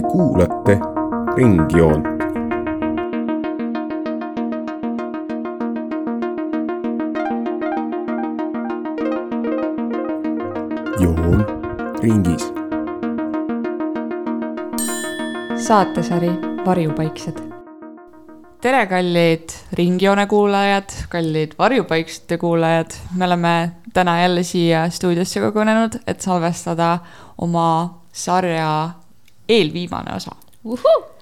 [0.00, 0.78] Te kuulate
[1.36, 2.04] Ringjoont.
[11.00, 11.46] joon
[12.02, 12.52] ringis.
[15.56, 16.30] saatesari
[16.66, 17.40] Varjupaiksed.
[18.60, 26.20] tere, kallid Ringjoone kuulajad, kallid Varjupaiksete kuulajad, me oleme täna jälle siia stuudiosse kogunenud, et
[26.20, 26.98] salvestada
[27.38, 28.90] oma sarja
[29.50, 30.34] eelviimane osa.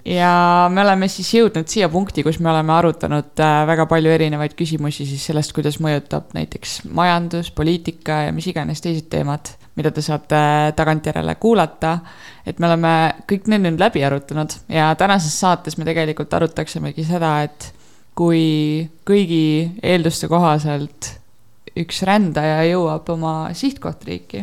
[0.04, 0.32] ja
[0.72, 5.06] me oleme siis jõudnud siia punkti, kus me oleme arutanud äh, väga palju erinevaid küsimusi
[5.06, 10.40] siis sellest, kuidas mõjutab näiteks majandus, poliitika ja mis iganes teised teemad, mida te saate
[10.76, 11.98] tagantjärele kuulata.
[12.46, 12.94] et me oleme
[13.30, 17.72] kõik need nüüd läbi arutanud ja tänases saates me tegelikult arutaksimegi seda, et
[18.18, 21.12] kui kõigi eelduste kohaselt
[21.78, 24.42] üks rändaja jõuab oma sihtkohtriiki,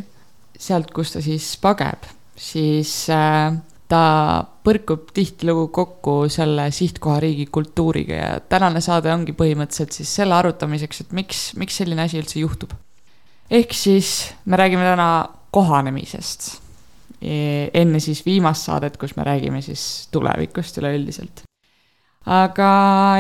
[0.56, 2.06] sealt, kus ta siis pageb,
[2.40, 3.56] siis äh,
[3.92, 11.04] ta põrkub tihtilugu kokku selle sihtkohariigi kultuuriga ja tänane saade ongi põhimõtteliselt siis selle arutamiseks,
[11.06, 12.74] et miks, miks selline asi üldse juhtub.
[13.52, 15.10] ehk siis me räägime täna
[15.52, 16.62] kohanemisest.
[17.22, 21.44] enne siis viimast saadet, kus me räägime siis tulevikust üleüldiselt.
[22.26, 22.70] aga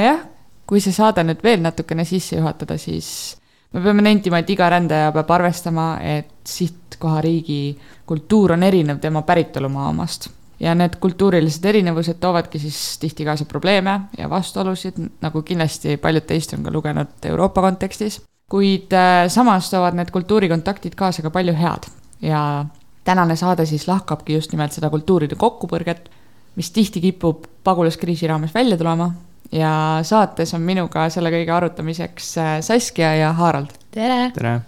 [0.02, 0.23] jah,
[0.66, 3.38] kui see saade nüüd veel natukene sisse juhatada, siis
[3.73, 9.92] me peame nentima, et iga rändaja peab arvestama, et sihtkohariigi kultuur on erinev tema päritolumaa
[9.94, 16.25] omast ja need kultuurilised erinevused toovadki siis tihti kaasa probleeme ja vastuolusid, nagu kindlasti paljud
[16.28, 18.22] teist on ka lugenud Euroopa kontekstis.
[18.50, 21.89] kuid äh, samas toovad need kultuurikontaktid kaasa ka palju head
[22.22, 22.66] ja
[23.03, 26.09] tänane saade siis lahkabki just nimelt seda kultuuride kokkupõrget,
[26.56, 29.11] mis tihti kipub pagulaskriisi raames välja tulema
[29.52, 33.76] ja saates on minuga selle kõige arutamiseks äh, Saskia ja Harald.
[33.92, 34.31] tere!
[34.33, 34.59] tere!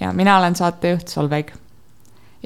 [0.00, 1.52] ja mina olen saatejuht Solveig.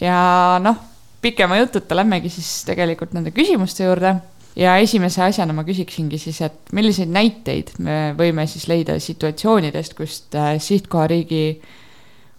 [0.00, 0.76] ja noh,
[1.24, 4.14] pikema jututa lähmegi siis tegelikult nende küsimuste juurde.
[4.54, 10.36] Ja esimese asjana ma küsiksingi siis, et milliseid näiteid me võime siis leida situatsioonidest, kust
[10.38, 11.42] äh, sihtkohariigi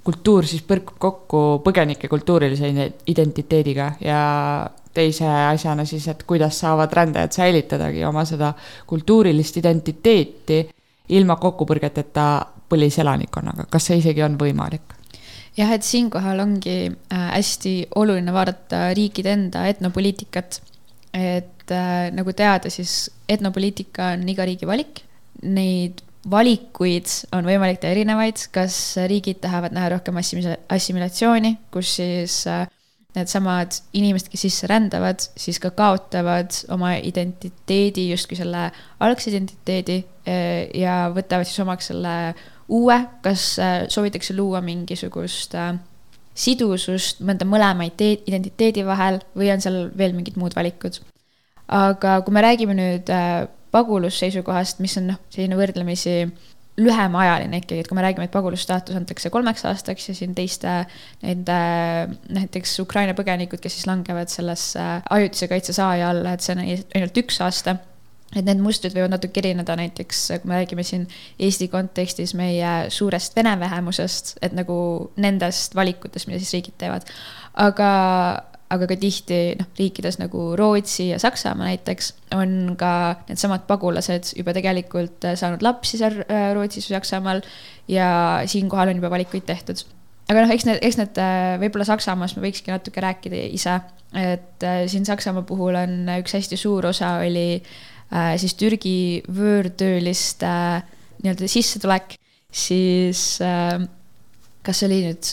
[0.06, 2.72] kultuur siis põrkub kokku põgenike kultuurilise
[3.12, 3.90] identiteediga.
[4.06, 4.22] Ja
[4.96, 8.54] teise asjana siis, et kuidas saavad rändajad säilitadagi oma seda
[8.88, 10.62] kultuurilist identiteeti
[11.16, 12.28] ilma kokkupõrgeteta
[12.70, 14.96] põliselanikkonnaga, kas see isegi on võimalik?
[15.56, 20.62] Jah, et siinkohal ongi äh, hästi oluline vaadata riikide enda etnopoliitikat.
[21.16, 25.00] et äh, nagu teada, siis etnopoliitika on iga riigi valik.
[25.44, 27.08] Neid valikuid
[27.38, 32.66] on võimalik teha erinevaid, kas riigid tahavad näha rohkem assimilatsiooni, kus siis äh,
[33.16, 38.66] needsamad inimesed, kes sisse rändavad, siis ka kaotavad oma identiteedi, justkui selle
[39.00, 40.02] algse identiteedi
[40.76, 42.16] ja võtavad siis omaks selle
[42.68, 45.76] uue, kas äh, soovitakse luua mingisugust äh,
[46.36, 51.00] sidusust mõnda mõlema identiteedi vahel või on seal veel mingid muud valikud.
[51.68, 53.46] aga kui me räägime nüüd äh,
[53.76, 56.20] pagulusseisukohast, mis on noh, selline võrdlemisi
[56.76, 60.74] lühemaajaline ikkagi, et kui me räägime, et pagulasstaatus antakse kolmeks aastaks ja siin teiste
[61.22, 61.60] nende
[62.36, 67.22] näiteks Ukraina põgenikud, kes siis langevad sellesse ajutise kaitse saaja alla, et see on ainult
[67.24, 67.78] üks aasta
[68.34, 71.06] et need mustrid võivad natuke erineda, näiteks kui me räägime siin
[71.42, 74.78] Eesti kontekstis meie suurest vene vähemusest, et nagu
[75.22, 77.08] nendest valikutest, mida siis riigid teevad.
[77.62, 77.90] aga,
[78.74, 82.92] aga ka tihti noh, riikides nagu Rootsi ja Saksamaa näiteks on ka
[83.30, 87.44] needsamad pagulased juba tegelikult saanud lapsi seal äh, Rootsis või Saksamaal
[87.88, 88.10] ja
[88.50, 89.86] siinkohal on juba valikuid tehtud
[90.26, 91.26] aga noh, eks need, eks need
[91.62, 93.80] võib-olla Saksamaast me võikski natuke rääkida ise,
[94.18, 100.92] et siin Saksamaa puhul on üks hästi suur osa oli Äh, siis Türgi võõrtööliste äh,
[101.26, 102.20] nii-öelda sissetulek,
[102.54, 103.82] siis äh,
[104.66, 105.32] kas see oli nüüd,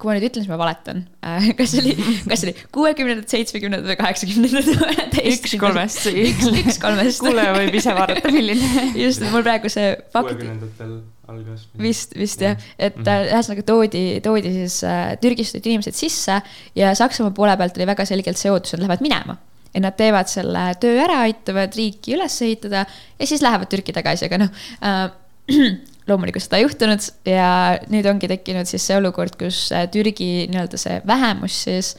[0.00, 1.04] kui ma nüüd ütlen, siis ma valetan.
[1.58, 1.94] kas see oli,
[2.26, 5.18] kas see oli kuuekümnendad, seitsmekümnendad või kaheksakümnendad?
[5.32, 6.10] üks kolmest.
[6.10, 7.22] üks, üks kolmest.
[7.24, 8.86] kuulaja võib ise vaadata, milline.
[8.98, 9.94] just, mul praegu see.
[10.16, 10.98] kuuekümnendatel
[11.32, 11.68] algas.
[11.80, 13.30] vist, vist jah, et mhm.
[13.30, 16.42] ühesõnaga toodi, toodi siis äh, Türgist tulid inimesed sisse
[16.78, 19.38] ja Saksamaa poole pealt oli väga selgelt see ootus, et nad lähevad minema
[19.72, 24.28] et nad teevad selle töö ära, aitavad riiki üles ehitada ja siis lähevad Türki tagasi,
[24.28, 25.06] aga noh äh,
[26.10, 27.52] loomulikult seda ei juhtunud ja
[27.92, 31.94] nüüd ongi tekkinud siis see olukord, kus äh, Türgi nii-öelda see vähemus siis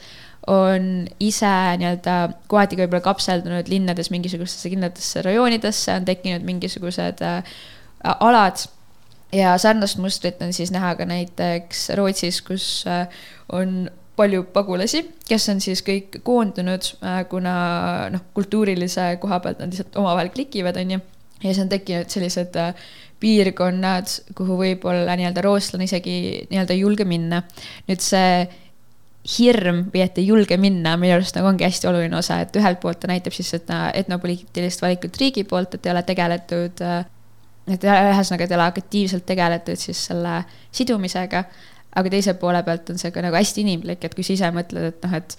[0.50, 1.50] on ise
[1.80, 2.16] nii-öelda
[2.52, 7.56] kohati võib-olla kapseldunud linnades mingisugustesse kindlatesse rajoonidesse, on tekkinud mingisugused äh,
[8.20, 8.66] alad
[9.34, 13.08] ja sarnast mustrit on siis näha ka näiteks Rootsis, kus äh,
[13.52, 17.54] on palju pagulasi, kes on siis kõik koondunud, äh, kuna
[18.14, 21.00] noh, kultuurilise koha pealt nad lihtsalt omavahel klikivad, on ju.
[21.42, 22.74] ja siis on tekkinud sellised äh,
[23.20, 26.18] piirkonnad, kuhu võib-olla nii-öelda rootslane isegi
[26.50, 27.42] nii-öelda ei julge minna.
[27.88, 28.44] nüüd see
[29.38, 32.82] hirm või et ei julge minna, minu arust nagu ongi hästi oluline osa, et ühelt
[32.82, 37.06] poolt ta näitab siis seda etnopoliitilist valikut riigi poolt, et ei ole tegeletud äh,
[37.70, 40.42] et ühesõnaga, et ei ole aktiivselt tegeletud siis selle
[40.74, 41.44] sidumisega,
[41.94, 44.90] aga teise poole pealt on see ka nagu hästi inimlik, et kui sa ise mõtled,
[44.92, 45.36] et noh, et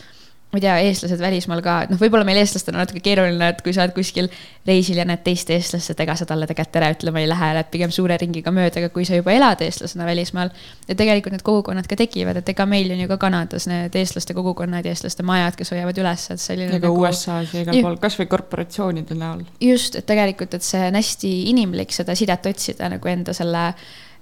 [0.56, 3.60] ma ei tea, eestlased välismaal ka, et noh, võib-olla meil eestlastena on natuke keeruline, et
[3.66, 4.30] kui sa oled kuskil
[4.68, 7.70] reisil ja näed teist eestlast, et ega sa talle tegelikult tere ütlema ei lähe, lähed
[7.74, 10.54] pigem suure ringiga mööda, aga kui sa juba elad eestlasena välismaal.
[10.88, 14.38] ja tegelikult need kogukonnad ka tekivad, et ega meil on ju ka Kanadas need eestlaste
[14.38, 16.72] kogukonnad ja eestlaste majad, kes hoiavad üles, et selline.
[16.72, 17.04] ja ka nagu...
[17.04, 19.44] USA-s ja igal pool, kasvõi korporatsioonide näol.
[19.60, 23.72] just, et tegelikult, et see on hästi inimlik seda sidet otsida nagu enda selle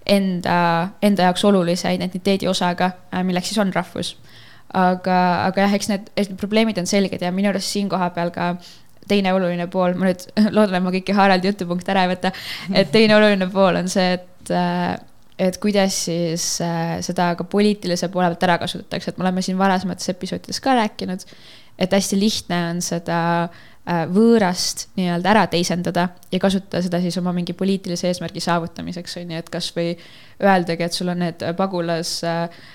[0.10, 0.58] enda,
[1.02, 2.92] enda jaoks olulise identiteedi osaga,
[3.24, 4.16] milleks siis on rahvus.
[4.74, 5.18] Aga,
[5.48, 8.56] aga jah, eks need, need probleemid on selged ja minu arust siin kohapeal ka
[9.08, 10.24] teine oluline pool, ma nüüd
[10.56, 12.32] loodan, et ma kõiki Haraldi jutupunkte ära ei võta,
[12.74, 14.96] et teine oluline pool on see, et äh,
[15.44, 19.58] et kuidas siis äh, seda ka poliitilise poole pealt ära kasutatakse, et me oleme siin
[19.60, 21.26] varasemates episoodides ka rääkinud,
[21.82, 27.34] et hästi lihtne on seda äh, võõrast nii-öelda ära teisendada ja kasutada seda siis oma
[27.36, 29.90] mingi poliitilise eesmärgi saavutamiseks, on ju, et kasvõi
[30.40, 32.22] öeldagi, et sul on need pagulas,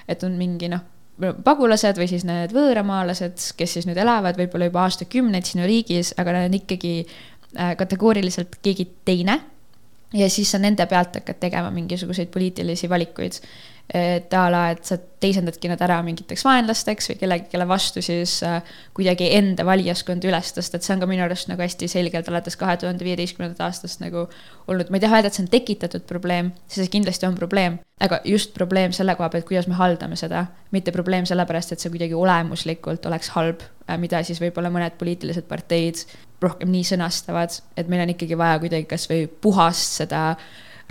[0.09, 0.85] et on mingi noh
[1.19, 6.37] pagulased või siis need võõramaalased, kes siis nüüd elavad võib-olla juba aastakümneid sinu riigis, aga
[6.37, 9.41] nad on ikkagi äh, kategooriliselt keegi teine.
[10.13, 13.41] ja siis sa nende pealt hakkad tegema mingisuguseid poliitilisi valikuid
[13.89, 18.35] et a la, et sa teisendadki nad ära mingiteks vaenlasteks või kellegi, kelle vastu siis
[18.45, 18.59] äh,
[18.97, 22.59] kuidagi enda valijaskonda üles tõsta, et see on ka minu arust nagu hästi selgelt alates
[22.61, 24.27] kahe tuhande viieteistkümnendast aastast nagu
[24.69, 28.21] olnud, ma ei taha öelda, et see on tekitatud probleem, see kindlasti on probleem, aga
[28.29, 30.45] just probleem selle koha pealt, kuidas me haldame seda,
[30.77, 35.49] mitte probleem sellepärast, et see kuidagi olemuslikult oleks halb, äh, mida siis võib-olla mõned poliitilised
[35.49, 36.05] parteid
[36.45, 40.35] rohkem nii sõnastavad, et meil on ikkagi vaja kuidagi kasvõi puhast seda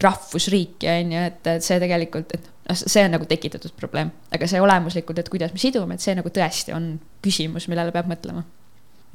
[0.02, 4.48] rahvusriiki, on ju, et, et see tegelikult, et noh, see on nagu tekitatud probleem, aga
[4.50, 8.44] see olemuslikult, et kuidas me sidume, et see nagu tõesti on küsimus, millele peab mõtlema.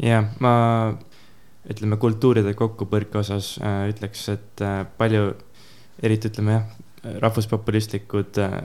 [0.02, 0.52] jah, ma
[1.70, 5.34] ütleme kultuuride kokkupõrke osas äh, ütleks, et äh, palju,
[6.02, 6.70] eriti ütleme jah,
[7.22, 8.56] rahvuspopulistlikud äh,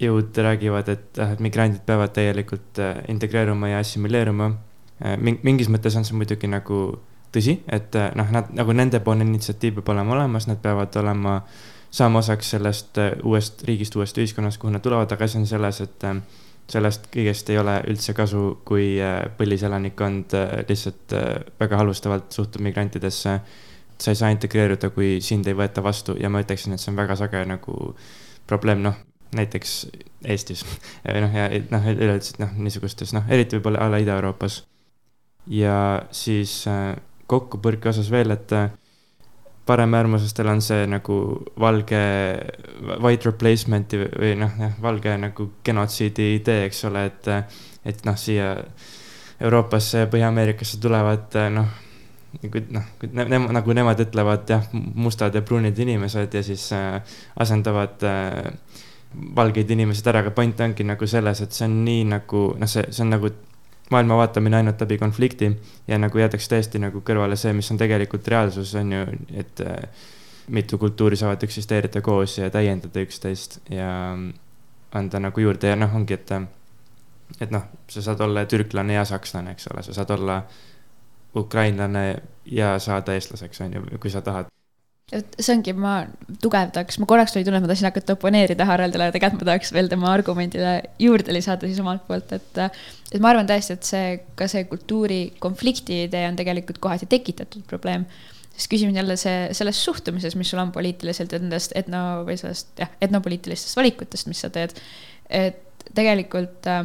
[0.00, 4.50] jõud räägivad, et äh, migrandid peavad täielikult äh, integreeruma ja assimileeruma
[5.04, 5.16] äh,.
[5.20, 6.82] mingis mõttes on see muidugi nagu
[7.32, 11.60] tõsi, et äh, noh, nad nagu nendepoolne initsiatiiv peab olema olemas, nad peavad olema äh,
[11.90, 15.80] saama osaks sellest äh, uuest riigist, uuest ühiskonnast, kuhu nad tulevad, aga asi on selles,
[15.84, 16.20] et äh,
[16.70, 20.36] sellest kõigest ei ole üldse kasu, kui äh, põliselanikkond
[20.68, 21.16] lihtsalt
[21.60, 23.40] väga halvustavalt suhtub migrantidesse.
[24.00, 26.96] sa ei saa integreeruda, kui sind ei võeta vastu ja ma ütleksin, et see on
[26.96, 27.94] väga sage nagu
[28.46, 28.94] probleem, noh,
[29.36, 29.74] näiteks
[30.24, 30.64] Eestis
[31.24, 34.62] noh, ja noh, üleüldiselt noh, niisugustes noh, eriti võib-olla a la Ida-Euroopas.
[35.52, 36.64] ja siis
[37.26, 38.54] kokkupõrke osas veel, et
[39.66, 41.16] paremäärmuslastel on see nagu
[41.60, 42.00] valge,
[43.02, 47.30] white replacement'i või noh, jah, valge nagu genotsiidi idee, eks ole, et,
[47.86, 48.54] et noh, siia
[49.40, 51.70] Euroopasse ja Põhja-Ameerikasse tulevad noh,
[52.40, 57.00] nagu noh, ne, nagu nemad ütlevad jah, mustad ja pruunid inimesed ja siis äh,
[57.40, 58.50] asendavad äh,
[59.36, 62.84] valgeid inimesed ära, aga point ongi nagu selles, et see on nii nagu noh, see,
[62.94, 63.32] see on nagu
[63.90, 65.50] maailma vaatamine ainult läbi konflikti
[65.88, 69.06] ja nagu jäetakse täiesti nagu kõrvale see, mis on tegelikult reaalsus, on ju,
[69.42, 70.06] et äh,
[70.50, 73.90] mitu kultuuri saavad eksisteerida koos ja täiendada üksteist ja
[74.92, 76.32] anda nagu juurde ja noh, ongi, et,
[77.40, 80.42] et noh, sa saad olla türklane ja sakslane, eks ole, sa saad olla
[81.36, 82.06] ukrainlane
[82.44, 84.50] ja saada eestlaseks, on ju, kui sa tahad
[85.14, 85.94] et see ongi, ma
[86.42, 89.72] tugevdaks, ma korraks tuli tunne, et ma tahtsin hakata oponeerida Haraldile, aga tegelikult ma tahaks
[89.74, 92.60] veel tema argumendile juurde lisada siis omalt poolt, et.
[93.10, 98.06] et ma arvan tõesti, et see, ka see kultuurikonflikti idee on tegelikult kohati tekitatud probleem.
[98.54, 102.70] sest küsimus jälle see, selles suhtumises, mis sul on poliitiliselt ja nendest etno või sellest
[102.78, 104.78] jah, etnopoliitilistest valikutest, mis sa teed.
[105.30, 106.84] et tegelikult äh,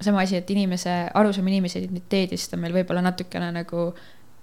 [0.00, 3.90] sama asi, et inimese, arusaam inimese identiteedist on meil võib-olla natukene nagu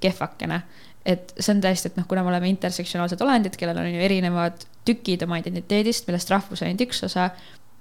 [0.04, 0.62] kehvakene
[1.06, 4.66] et see on tõesti, et noh, kuna me oleme intersektsionaalsed olendid, kellel on ju erinevad
[4.88, 7.30] tükid oma identiteedist, millest rahvus on ainult üks osa,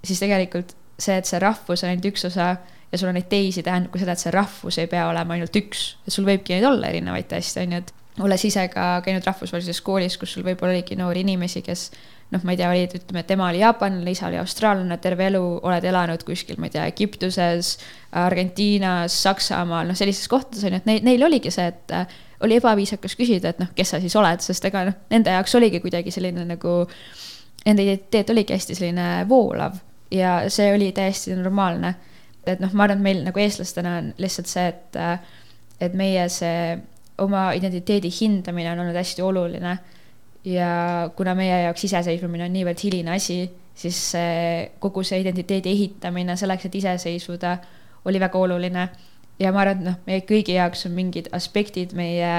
[0.05, 2.55] siis tegelikult see, et see rahvus on ainult üks osa
[2.93, 5.57] ja sul on neid teisi, tähendab ka seda, et see rahvus ei pea olema ainult
[5.59, 9.25] üks, et sul võibki neid olla erinevaid täiesti, on ju, et olles ise ka käinud
[9.27, 11.89] rahvusvahelises koolis, kus sul võib-olla oligi noori inimesi, kes
[12.35, 15.89] noh, ma ei tea, olid, ütleme, tema oli jaapanlane, isa oli austraallane, terve elu oled
[15.91, 17.75] elanud kuskil, ma ei tea, Egiptuses,
[18.21, 21.97] Argentiinas, Saksamaal, noh, sellistes kohtades on ju, et neil, neil oligi see, et
[22.43, 25.81] oli ebaviisakas küsida, et noh, kes sa siis oled, sest ega noh, nende jaoks oligi
[25.85, 26.77] kuidagi selline nagu,
[27.65, 29.79] nende identiteet oligi hästi selline voolav
[30.15, 31.95] ja see oli täiesti normaalne.
[32.47, 34.99] et noh, ma arvan, et meil nagu eestlastena on lihtsalt see, et,
[35.81, 36.77] et meie see
[37.25, 39.79] oma identiteedi hindamine on olnud hästi oluline.
[40.45, 40.71] ja
[41.17, 46.69] kuna meie jaoks iseseisvumine on niivõrd hiline asi siis see, kogu see identiteedi ehitamine selleks,
[46.69, 47.57] et iseseisvuda,
[48.05, 48.89] oli väga oluline.
[49.39, 52.35] Ja ma arvan, et noh, meie kõigi jaoks on mingid aspektid meie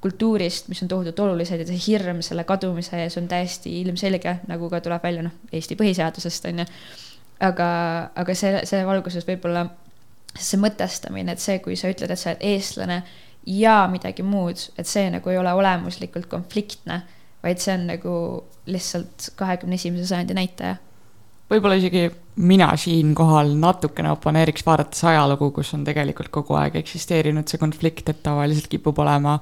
[0.00, 4.70] kultuurist, mis on tohutult olulised ja see hirm selle kadumise ees on täiesti ilmselge, nagu
[4.72, 6.66] ka tuleb välja noh, Eesti põhiseadusest on ju.
[7.40, 7.68] aga,
[8.20, 9.66] aga see, see valguses võib-olla
[10.36, 13.00] see mõtestamine, et see, kui sa ütled, et sa oled eestlane
[13.50, 17.02] ja midagi muud, et see nagu ei ole olemuslikult konfliktne,
[17.44, 18.14] vaid see on nagu
[18.70, 20.76] lihtsalt kahekümne esimese sajandi näitaja
[21.50, 22.06] võib-olla isegi
[22.40, 28.22] mina siinkohal natukene oponeeriks, vaadates ajalugu, kus on tegelikult kogu aeg eksisteerinud see konflikt, et
[28.24, 29.38] tavaliselt kipub olema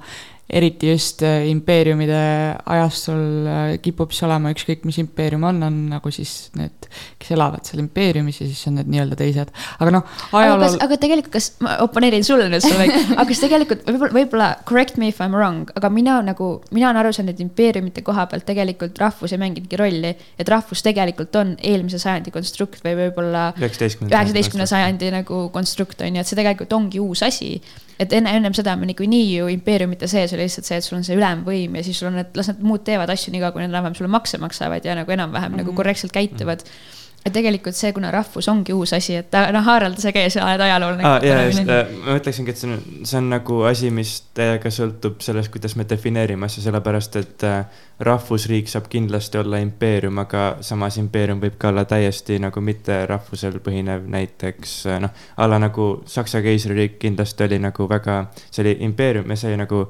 [0.49, 2.19] eriti just äh, impeeriumide
[2.65, 6.87] ajastul äh, kipub see olema, ükskõik mis impeerium on, on nagu siis need,
[7.21, 10.79] kes elavad seal impeeriumis ja siis on need nii-öelda teised, aga noh, ajalool.
[10.85, 15.11] aga tegelikult, kas, ma oponeerin sulle nüüd, Solveig, aga kas tegelikult võib-olla, võib-olla correct me
[15.13, 18.47] if I m wrong, aga mina nagu, mina olen aru saanud, et impeeriumite koha pealt
[18.49, 20.15] tegelikult rahvus ei mänginudki rolli.
[20.39, 26.25] et rahvus tegelikult on eelmise sajandi konstrukt või võib-olla üheksateistkümnenda sajandi nagu konstrukt on ju,
[26.25, 27.59] et see tegelikult ongi uus asi
[27.99, 31.07] et enne, ennem seda me niikuinii ju impeeriumite sees oli lihtsalt see, et sul on
[31.07, 33.71] see ülemvõim ja siis sul on need, las nad muud teevad asju niikaua, kui nad
[33.71, 35.63] enam-vähem sulle makse maksavad ja nagu enam-vähem mm -hmm.
[35.63, 35.77] nagu mhm.
[35.81, 36.71] korrektselt käituvad mm.
[36.71, 40.45] -hmm et tegelikult see, kuna rahvus ongi uus asi, et noh, Harald, sa käid, sa
[40.45, 41.17] oled ajaloolane ah,.
[41.25, 45.19] ja, just, äh, ma ütleksingi, et see on, see on nagu asi, mis täiega sõltub
[45.23, 50.99] sellest, kuidas me defineerime asja, sellepärast et äh, rahvusriik saab kindlasti olla impeerium, aga samas
[51.01, 55.89] impeerium võib ka olla täiesti nagu mitte rahvusel põhinev, näiteks äh, noh, a la nagu
[56.07, 59.89] Saksa keisririik kindlasti oli nagu väga, see oli impeerium ja see nagu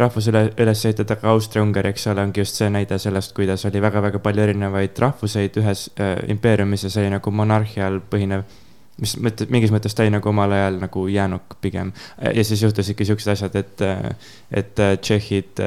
[0.00, 3.82] rahvus üle, üles ehitada, aga Austria-Ungari, eks ole, ongi just see näide sellest, kuidas oli
[3.84, 8.46] väga-väga palju erinevaid rahvuseid ühes äh, impeeriumis ja see oli nagu monarhial põhinev
[9.00, 11.92] mis mõttes, mingis mõttes ta oli nagu omal ajal nagu jäänuk pigem.
[12.34, 13.82] ja siis juhtusidki siuksed asjad, et,
[14.54, 15.62] et tšehhid,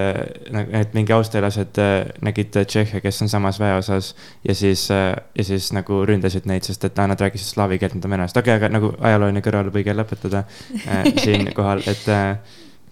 [0.56, 1.82] nagu, et mingi austrialased
[2.24, 4.14] nägid tšehhe, kes on samas väeosas.
[4.48, 8.16] ja siis, ja siis nagu ründasid neid, sest et nad rääkisid slaavi keelt, nad on
[8.16, 10.46] venelased, okei okay,, aga nagu ajalooline kõrvalepõige lõpetada
[10.88, 12.38] äh, siinkohal, et äh,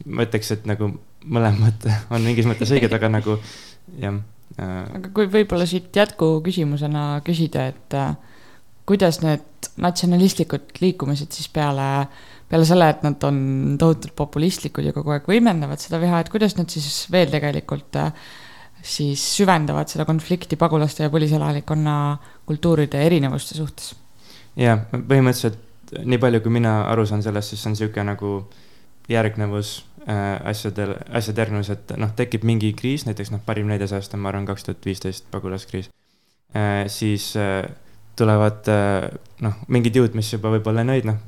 [0.06, 0.92] ma ütleks, et nagu
[1.26, 3.40] mõlemad on mingis mõttes õiged, aga nagu
[4.02, 4.22] jah
[4.60, 4.86] äh....
[5.00, 8.16] aga kui võib-olla siit jätkuküsimusena küsida, et äh,
[8.86, 12.08] kuidas need natsionalistlikud liikumised siis peale,
[12.50, 13.38] peale selle, et nad on
[13.82, 18.14] tohutult populistlikud ja kogu aeg võimendavad seda viha, et kuidas nad siis veel tegelikult äh,
[18.86, 21.96] siis süvendavad seda konflikti pagulaste ja põliselanikkonna
[22.46, 23.94] kultuuride erinevuste suhtes?
[24.56, 25.64] jah, põhimõtteliselt
[26.06, 28.36] nii palju, kui mina aru saan sellest, siis see on niisugune nagu
[29.12, 34.22] järgnevus asjadel, asjade järgnevus, et noh, tekib mingi kriis, näiteks noh, parim näide sellest on,
[34.22, 35.90] ma arvan, kaks tuhat viisteist pagulaskriis
[36.54, 36.86] äh,.
[36.94, 37.66] siis äh,
[38.16, 39.10] tulevad äh,
[39.44, 41.20] noh, mingid jõud, mis juba võib-olla enne olid, noh,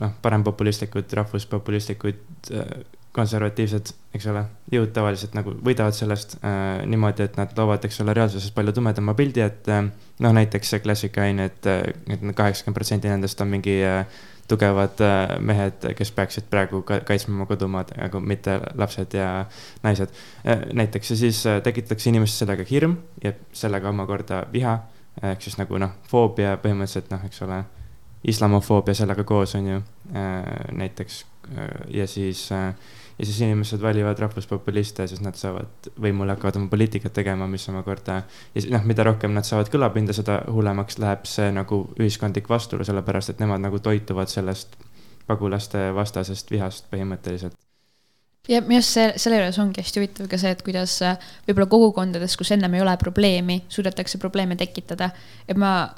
[0.00, 2.24] noh, parempopulistlikud, rahvuspopulistlikud,
[2.56, 2.74] äh,
[3.12, 8.14] konservatiivsed, eks ole, jõud tavaliselt nagu võidavad sellest äh, niimoodi, et nad loovad, eks ole,
[8.16, 9.84] reaalsuses palju tumedama pildi, et äh,
[10.24, 14.22] noh, näiteks see klassikaline, et, et kaheksakümmend protsenti nendest on mingi äh,
[14.52, 19.46] tugevad äh, mehed, kes peaksid praegu kaitsma oma kodumaad, aga mitte lapsed ja
[19.82, 20.12] naised.
[20.44, 24.78] Äh, näiteks ja siis äh, tekitatakse inimestes sellega hirm ja sellega omakorda viha,
[25.22, 27.62] ehk siis nagu noh, foobia põhimõtteliselt noh, eks ole,
[28.28, 29.78] islamofoobia sellega koos on ju
[30.78, 31.24] näiteks
[31.90, 32.74] ja siis äh,
[33.18, 38.22] ja siis inimesed valivad rahvuspopuliste, siis nad saavad võimule, hakkavad oma poliitikat tegema, mis omakorda.
[38.54, 43.34] ja noh, mida rohkem nad saavad kõlapinda, seda hullemaks läheb see nagu ühiskondlik vastuolu, sellepärast
[43.34, 44.78] et nemad nagu toituvad sellest
[45.26, 47.58] pagulaste vastasest vihast põhimõtteliselt
[48.50, 51.68] ja minu arust see, selle juures ongi hästi huvitav ka see, et kuidas äh, võib-olla
[51.70, 55.12] kogukondades, kus ennem ei ole probleemi, suudetakse probleeme tekitada.
[55.48, 55.92] et ma,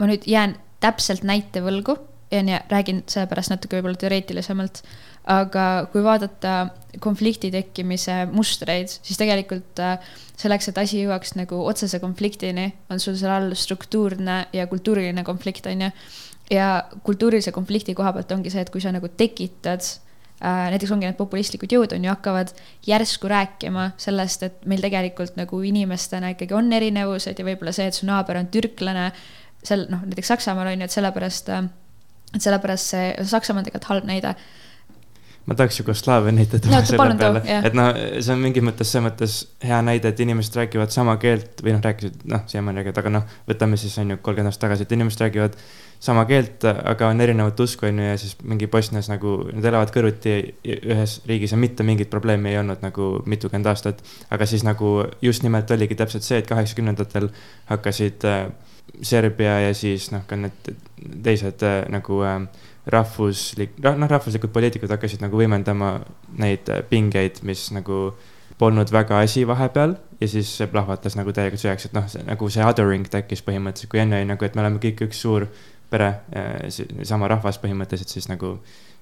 [0.00, 1.98] ma nüüd jään täpselt näite võlgu
[2.32, 4.82] ja räägin sellepärast natuke võib-olla teoreetilisemalt
[5.30, 6.54] aga kui vaadata
[7.02, 9.96] konflikti tekkimise mustreid, siis tegelikult äh,
[10.38, 15.66] selleks, et asi jõuaks nagu otsese konfliktini, on sul seal all struktuurne ja kultuuriline konflikt,
[15.70, 15.90] on ju.
[16.52, 16.68] ja
[17.06, 21.18] kultuurilise konflikti koha pealt ongi see, et kui sa nagu tekitad äh, näiteks ongi need
[21.18, 22.52] populistlikud jõud on ju, hakkavad
[22.86, 27.96] järsku rääkima sellest, et meil tegelikult nagu inimestena ikkagi on erinevused ja võib-olla see, et
[27.96, 29.08] su naaber on türklane,
[29.64, 31.72] seal noh, näiteks Saksamaal on ju, et sellepärast, äh,
[32.34, 34.36] et sellepärast see, Saksamaa on tegelikult halb näide
[35.46, 39.38] ma tahaks Jugoslaavia näidet no, selle peale, et noh, see on mingis mõttes selles mõttes
[39.64, 43.34] hea näide, et inimesed räägivad sama keelt või noh, rääkisid, noh, siiamaani räägivad, aga noh,
[43.50, 45.58] võtame siis on ju kolmkümmend aastat tagasi, et inimesed räägivad
[46.04, 49.92] sama keelt, aga on erinevat usku, on ju, ja siis mingi Bosnias nagu, nad elavad
[49.94, 50.34] kõrvuti
[50.64, 54.02] ühes riigis ja mitte mingit probleemi ei olnud nagu mitukümmend aastat.
[54.30, 57.30] aga siis nagu just nimelt oligi täpselt see, et kaheksakümnendatel
[57.70, 58.46] hakkasid äh,
[59.02, 60.74] Serbia ja siis noh, ka need
[61.24, 62.36] teised äh, nagu äh,
[62.90, 65.96] rahvuslik, noh, rahvuslikud poliitikud hakkasid nagu võimendama
[66.40, 68.10] neid äh, pingeid, mis nagu
[68.60, 72.64] polnud väga asi vahepeal ja siis see plahvatas nagu täiega sõjaks, et noh, nagu see
[72.64, 75.48] othering tekkis põhimõtteliselt, kui enne oli nagu, et me oleme kõik üks suur
[75.90, 76.10] pere,
[77.06, 78.56] sama rahvas põhimõtteliselt, siis nagu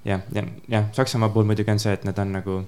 [0.05, 2.59] jah, ja, jah, Saksamaa puhul muidugi on see, et nad on nagu,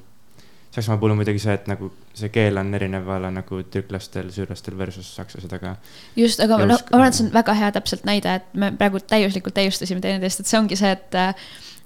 [0.74, 1.88] Saksamaa puhul on muidugi see, et nagu
[2.18, 5.76] see keel on erinev a la nagu türklastel, süürlastel versus sakslased, aga.
[6.18, 8.98] just, aga no, ma arvan, et see on väga hea täpselt näide, et me praegu
[8.98, 11.20] täiuslikult täiustasime teineteist, et see ongi see, et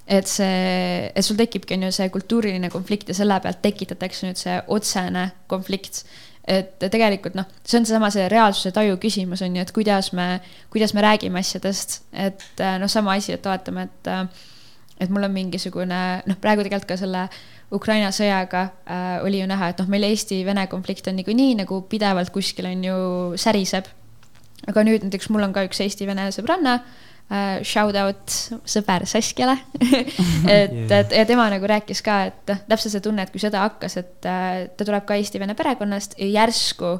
[0.08, 4.40] et see, et sul tekibki, on ju, see kultuuriline konflikt ja selle pealt tekitatakse nüüd
[4.40, 6.06] see otsene konflikt
[6.48, 10.38] et tegelikult noh, see on seesama see reaalsuse taju küsimus on ju, et kuidas me,
[10.72, 14.14] kuidas me räägime asjadest, et noh, sama asi, et oletame, et
[14.98, 17.28] et mul on mingisugune noh, praegu tegelikult ka selle
[17.74, 22.32] Ukraina sõjaga äh, oli ju näha, et noh, meil Eesti-Vene konflikt on niikuinii nagu pidevalt
[22.32, 22.96] kuskil on ju
[23.36, 23.90] säriseb.
[24.68, 27.60] aga nüüd näiteks mul on ka üks Eesti-Vene sõbranna äh,.
[27.60, 28.34] Shout out
[28.64, 29.58] sõber Saskiale
[30.56, 33.66] et et ja tema nagu rääkis ka, et noh, täpselt see tunne, et kui sõda
[33.66, 36.96] hakkas, et äh, ta tuleb ka Eesti-Vene perekonnast ja järsku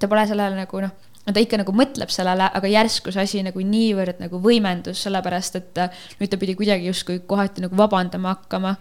[0.00, 0.94] ta pole sellele nagu noh
[1.26, 5.58] no ta ikka nagu mõtleb sellele, aga järsku see asi nagu niivõrd nagu võimendus, sellepärast
[5.60, 8.74] et äh, nüüd ta pidi kuidagi justkui kohati nagu vabandama hakkama.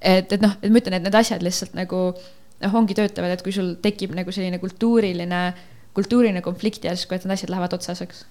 [0.00, 3.44] Et, et noh, et ma ütlen, et need asjad lihtsalt nagu noh, ongi töötavad, et
[3.44, 5.42] kui sul tekib nagu selline kultuuriline,
[5.96, 8.26] kultuuriline konflikt järsku, et need asjad lähevad otsaseks.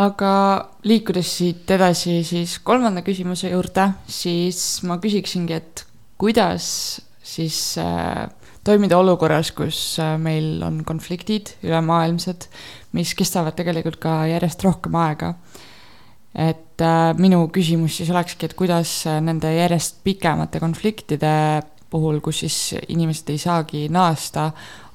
[0.00, 0.30] aga
[0.88, 5.84] liikudes siit edasi siis kolmanda küsimuse juurde, siis ma küsiksingi, et
[6.18, 6.66] kuidas
[7.24, 8.24] siis äh,
[8.64, 12.48] toimida olukorras, kus äh, meil on konfliktid ülemaailmsed,
[12.96, 15.34] mis kestavad tegelikult ka järjest rohkem aega.
[16.34, 21.30] Et äh, minu küsimus siis olekski, et kuidas äh, nende järjest pikemate konfliktide
[21.94, 22.56] puhul, kus siis
[22.90, 24.48] inimesed ei saagi naasta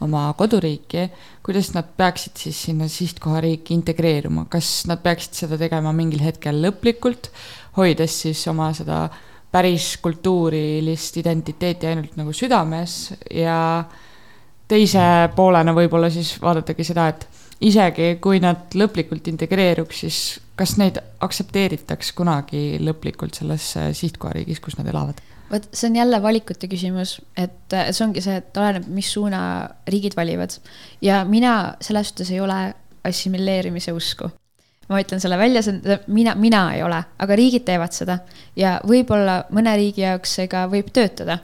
[0.04, 1.06] oma koduriiki,
[1.46, 7.32] kuidas nad peaksid siis sinna sihtkohariiki integreeruma, kas nad peaksid seda tegema mingil hetkel lõplikult,
[7.80, 9.06] hoides siis oma seda
[9.50, 13.14] päris kultuurilist identiteeti ainult nagu südames?
[13.32, 13.58] Ja
[14.70, 15.04] teise
[15.36, 17.26] poolena võib-olla siis vaadatagi seda, et
[17.62, 20.20] isegi kui nad lõplikult integreeruks, siis
[20.60, 25.20] kas neid aktsepteeritaks kunagi lõplikult selles sihtkohariigis, kus nad elavad?
[25.50, 29.42] vot see on jälle valikute küsimus, et see ongi see, et oleneb, mis suuna
[29.90, 30.54] riigid valivad.
[31.02, 32.60] Ja mina selles suhtes ei ole
[33.08, 34.30] assimileerimise usku.
[34.90, 38.20] Ma ütlen selle välja, see on, mina, mina ei ole, aga riigid teevad seda.
[38.58, 41.40] Ja võib-olla mõne riigi jaoks see ka võib töötada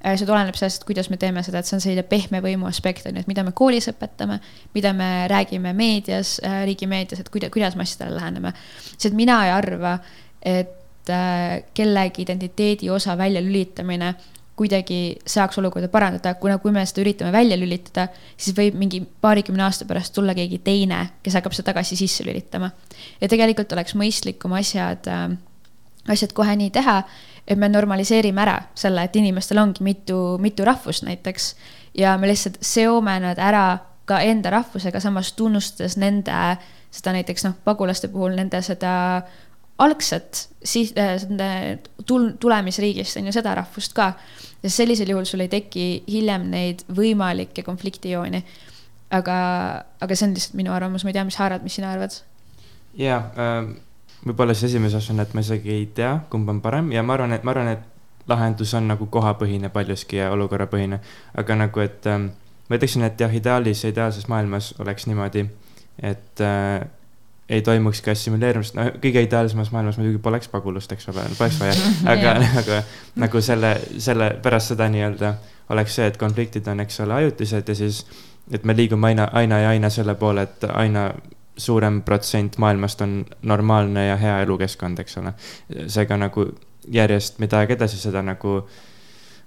[0.00, 3.18] see tuleneb sellest, kuidas me teeme seda, et see on selline pehme võimu aspekt, on
[3.18, 4.40] ju, et mida me koolis õpetame,
[4.74, 8.52] mida me räägime meedias, äh, riigimeedias, et kuida-, kuidas me asjadele läheneme.
[8.96, 9.98] sest mina ei arva,
[10.40, 14.14] et äh, kellegi identiteedi osa väljalülitamine
[14.60, 19.64] kuidagi saaks olukorda parandada, kuna kui me seda üritame välja lülitada, siis võib mingi paarikümne
[19.64, 22.70] aasta pärast tulla keegi teine, kes hakkab seda tagasi sisse lülitama.
[23.20, 25.30] ja tegelikult oleks mõistlikum asjad äh,,
[26.12, 27.00] asjad kohe nii teha,
[27.50, 31.54] et me normaliseerime ära selle, et inimestel ongi mitu, mitu rahvust näiteks
[31.98, 33.64] ja me lihtsalt seome nad ära
[34.06, 36.34] ka enda rahvusega, samas tunnustades nende
[36.90, 38.92] seda näiteks noh, pagulaste puhul nende seda
[39.80, 41.16] algset siis äh,
[42.06, 44.12] tul-, tulemisriigist on ju seda rahvust ka.
[44.62, 48.42] ja sellisel juhul sul ei teki hiljem neid võimalikke konfliktijooni.
[49.10, 49.36] aga,
[50.00, 52.18] aga see on lihtsalt minu arvamus, ma ei tea, mis Harald, mis sina arvad?
[52.98, 53.70] jaa äh,,
[54.26, 57.32] võib-olla siis esimese asjana, et ma isegi ei tea, kumb on parem ja ma arvan,
[57.36, 61.00] et ma arvan, et lahendus on nagu kohapõhine paljuski ja olukorrapõhine.
[61.38, 62.30] aga nagu, et ähm,
[62.68, 65.46] ma ütleksin, et jah, ideaalis, ideaalses maailmas oleks niimoodi,
[66.02, 66.86] et äh,
[67.50, 71.74] ei toimukski assimileerumist, no kõige ideaalsemas maailmas muidugi poleks pagulust, eks ole, poleks vaja,
[72.12, 72.82] aga aga
[73.18, 75.34] nagu selle, selle pärast seda nii-öelda
[75.74, 78.04] oleks see, et konfliktid on, eks ole, ajutised ja siis,
[78.52, 81.08] et me liigume aina, aina ja aina selle poole, et aina
[81.60, 85.34] suurem protsent maailmast on normaalne ja hea elukeskkond, eks ole.
[85.86, 86.46] seega nagu
[86.88, 88.60] järjest, mida aeg edasi, seda nagu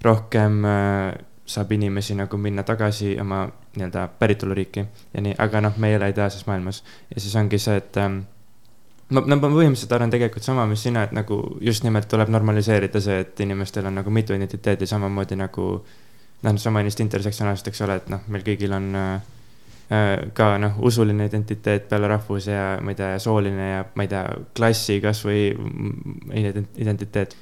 [0.04, 1.14] rohkem äh,
[1.46, 3.44] saab inimesi nagu minna tagasi oma
[3.76, 6.84] nii-öelda päritoluriiki ja nii, aga noh, me ei ela ideaalses maailmas.
[7.14, 8.20] ja siis ongi see, et ähm,
[9.10, 13.00] ma, no ma põhimõtteliselt arvan tegelikult sama, mis sina, et nagu just nimelt tuleb normaliseerida
[13.00, 15.68] see, et inimestel on nagu mitu identiteeti, samamoodi nagu
[16.44, 19.32] noh, sama just intersektsionaalsust, eks ole, et noh, meil kõigil on äh,
[19.88, 24.22] ka noh, usuline identiteet peale rahvuse ja ma ei tea, sooline ja ma ei tea,
[24.56, 25.42] klassi kasvõi
[26.80, 27.36] identiteet.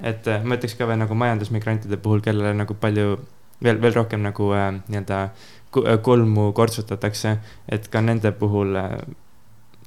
[0.00, 3.18] et äh, ma ütleks ka veel nagu majandusmigrantide puhul, kellele nagu palju
[3.62, 7.36] veel, veel rohkem nagu äh, nii-öelda kolmu kortsutatakse,
[7.68, 8.96] et ka nende puhul äh,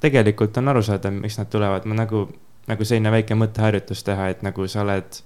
[0.00, 2.26] tegelikult on aru saada, miks nad tulevad, ma nagu,
[2.68, 5.20] nagu selline väike mõtteharjutus teha, et nagu sa oled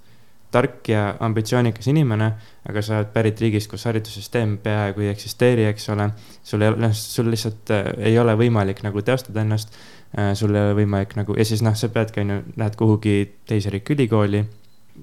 [0.50, 2.30] tark ja ambitsioonikas inimene,
[2.68, 6.08] aga sa oled pärit riigist, kus haridussüsteem peaaegu ei eksisteeri, eks ole.
[6.42, 9.74] sul ei ole, noh, sul lihtsalt äh, ei ole võimalik nagu teostada ennast
[10.16, 10.32] äh,.
[10.34, 13.14] sul ei ole võimalik nagu ja siis noh, sa peadki, on ju, lähed kuhugi
[13.46, 14.44] teise riiki ülikooli.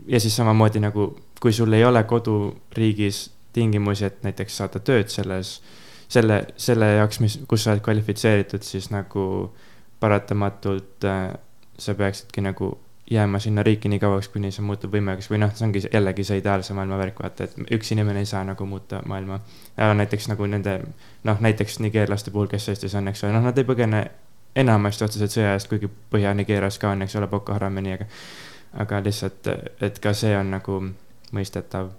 [0.08, 5.62] ja siis samamoodi nagu, kui sul ei ole koduriigis tingimusi, et näiteks saada tööd selles,
[6.12, 9.54] selle, selle jaoks, mis, kus sa oled kvalifitseeritud, siis nagu
[10.00, 11.30] paratamatult äh,
[11.78, 12.74] sa peaksidki nagu
[13.12, 16.40] jääma sinna riiki nii kauaks, kuni see muutub võimekaks või noh, see ongi jällegi see
[16.42, 19.40] ideaalse maailma värk, vaata, et üks inimene ei saa nagu muuta maailma.
[19.78, 20.80] näiteks nagu nende,
[21.24, 24.02] noh näiteks nigeerlaste puhul, kes Eestis on, eks ole, noh, nad ei põgene
[24.56, 28.10] enamasti otseselt sõja eest, kuigi Põhja-Nigeerias ka on, eks ole, Boko Haram ja nii, aga
[28.86, 29.48] aga lihtsalt,
[29.82, 30.80] et ka see on nagu
[31.36, 31.92] mõistetav.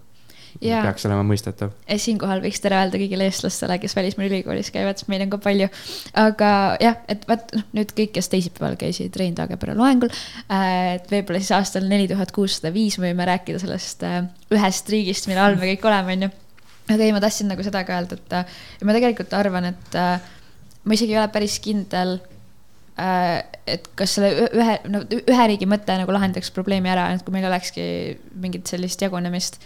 [0.63, 0.81] Jaa.
[0.85, 1.73] peaks olema mõistetav.
[1.85, 5.39] Ja siinkohal võiks tere öelda kõigile eestlastele, kes välismaal ülikoolis käivad, sest meid on ka
[5.43, 5.67] palju.
[6.17, 6.51] aga
[6.83, 10.13] jah, et vaat noh, nüüd kõik, kes teisipäeval käisid Rein Taagepera loengul,
[10.49, 15.43] et võib-olla siis aastal neli tuhat kuussada viis võime rääkida sellest äh, ühest riigist, mille
[15.43, 16.31] all me kõik oleme, onju.
[16.87, 19.99] aga ei, ma tahtsin nagu seda ka öelda, et äh, ja ma tegelikult arvan, et
[19.99, 20.33] äh,
[20.87, 22.17] ma isegi ei ole päris kindel
[22.97, 27.35] äh, et kas selle ühe, no ühe riigi mõte nagu lahendaks probleemi ära, et kui
[27.35, 27.83] meil olekski
[28.39, 29.59] mingit sellist jagunemist.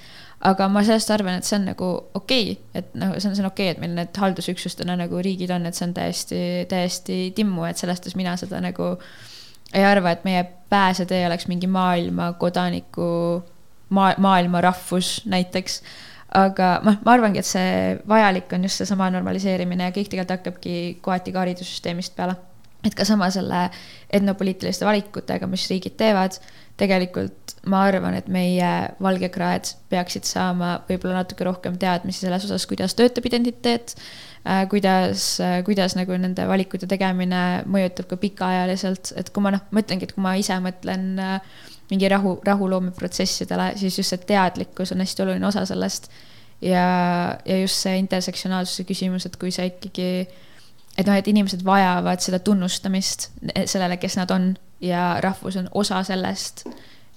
[0.50, 3.44] Aga ma sellest arvan, et see on nagu okei okay,, et noh, see on, see
[3.44, 7.20] on okei okay,, et meil need haldusüksustena nagu riigid on, et see on täiesti, täiesti
[7.38, 8.96] timmu, et selles suhtes mina seda nagu
[9.72, 13.10] ei arva, et meie pääsetee oleks mingi maailma kodaniku,
[13.96, 15.82] maa, maailma rahvus näiteks
[16.38, 20.76] aga noh, ma arvangi, et see vajalik on just seesama normaliseerimine ja kõik tegelikult hakkabki
[21.04, 22.38] kohati ka haridussüsteemist peale.
[22.86, 23.68] Et ka sama selle
[24.14, 26.40] etnopoliitiliste valikutega, mis riigid teevad,
[26.82, 28.70] tegelikult ma arvan, et meie
[29.04, 35.36] valgekraed peaksid saama võib-olla natuke rohkem teadmisi selles osas, kuidas töötab identiteet äh,, kuidas,
[35.68, 40.26] kuidas nagu nende valikute tegemine mõjutab ka pikaajaliselt, et kui ma noh, mõtlengi, et kui
[40.26, 45.66] ma ise mõtlen äh, mingi rahu, rahuloomeprotsessidele, siis just see teadlikkus on hästi oluline osa
[45.68, 46.10] sellest.
[46.62, 46.86] ja,
[47.46, 50.28] ja just see intersektsionaalsuse küsimus, et kui sa ikkagi,
[50.98, 53.30] et noh, et inimesed vajavad seda tunnustamist
[53.66, 56.66] sellele, kes nad on ja rahvus on osa sellest.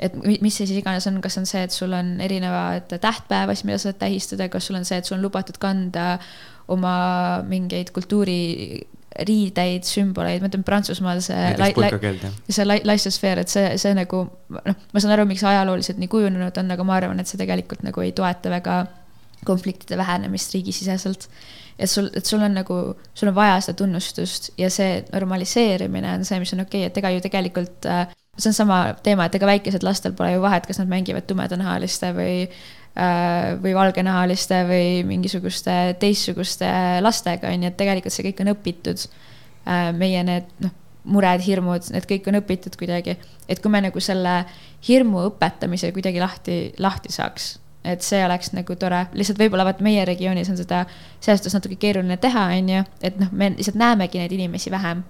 [0.00, 3.64] Et mi- mis see siis iganes on, kas on see, et sul on erinevad tähtpäevasid,
[3.68, 6.18] mida sa saad tähistada, kas sul on see, et sul on lubatud kanda
[6.68, 11.38] oma mingeid kultuuririideid, sümboleid, ma ütlen Prantsusmaal see
[12.50, 16.58] see lai- laissosfäär, et see, see nagu noh, ma saan aru, miks ajalooliselt nii kujunenud
[16.62, 18.78] on, aga ma arvan, et see tegelikult nagu ei toeta väga
[19.44, 21.28] konfliktide vähenemist riigisiseselt.
[21.78, 22.74] et sul, et sul on nagu,
[23.14, 27.00] sul on vaja seda tunnustust ja see normaliseerimine on see, mis on okei okay,, et
[27.02, 28.07] ega ju tegelikult äh,
[28.38, 32.12] see on sama teema, et ega väikesed lastel pole ju vahet, kas nad mängivad tumedanahaliste
[32.16, 36.70] või äh, või valgenahaliste või mingisuguste teistsuguste
[37.04, 41.90] lastega, on ju, et tegelikult see kõik on õpitud äh, meie need noh, mured, hirmud,
[41.92, 43.18] need kõik on õpitud kuidagi.
[43.48, 44.38] et kui me nagu selle
[44.88, 50.05] hirmu õpetamise kuidagi lahti, lahti saaks, et see oleks nagu tore, lihtsalt võib-olla vaat meie
[50.09, 50.85] regioonis on seda
[51.20, 55.05] selles suhtes natuke keeruline teha, on ju, et noh, me lihtsalt näemegi neid inimesi vähem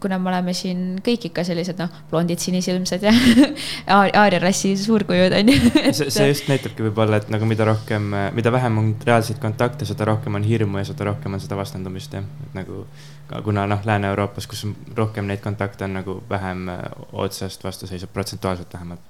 [0.00, 3.12] kuna me oleme siin kõik ikka sellised noh, blondid sinisilmsed ja
[3.96, 5.56] aar- aaria rassi suurkujud on ju.
[5.90, 10.06] see, see just näitabki võib-olla, et nagu mida rohkem, mida vähem on reaalseid kontakte, seda
[10.08, 12.84] rohkem on hirmu ja seda rohkem on seda vastandumist jah, et nagu
[13.30, 18.10] ka kuna noh, Lääne-Euroopas, kus on rohkem neid kontakte on nagu vähem äh, otsest vastuseisu,
[18.14, 19.00] protsentuaalselt vähemalt.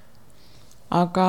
[0.90, 1.28] aga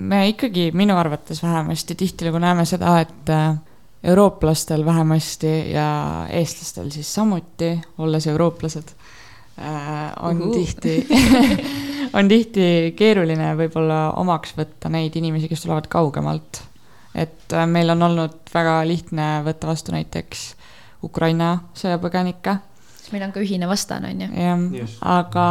[0.00, 3.56] me ikkagi minu arvates vähemasti tihtilugu näeme seda, et äh,
[4.04, 8.94] eurooplastel vähemasti ja eestlastel siis samuti, olles eurooplased,
[10.22, 10.54] on Uhuu.
[10.54, 11.08] tihti,
[12.16, 16.62] on tihti keeruline võib-olla omaks võtta neid inimesi, kes tulevad kaugemalt.
[17.14, 20.54] et äh, meil on olnud väga lihtne võtta vastu näiteks
[21.04, 22.56] Ukraina sõjapõgenikke
[23.12, 24.28] meil on ka ühine vastane on ju.
[24.38, 25.46] jah aga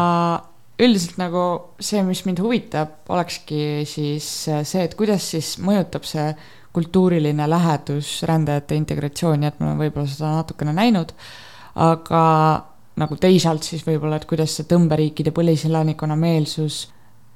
[0.80, 1.44] üldiselt nagu
[1.84, 6.32] see, mis mind huvitab, olekski siis see, et kuidas siis mõjutab see
[6.76, 11.12] kultuuriline lähedus rändajate integratsiooni, et me oleme võib-olla seda natukene näinud,
[11.82, 12.24] aga
[13.00, 16.86] nagu teisalt siis võib-olla, et kuidas see tõmberiikide põliselanikkonna meelsus